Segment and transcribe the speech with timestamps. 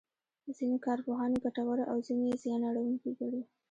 [0.57, 3.41] ځینې کارپوهان یې ګټوره او ځینې یې زیان اړوونکې ګڼي.